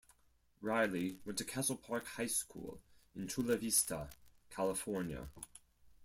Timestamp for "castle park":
1.45-2.07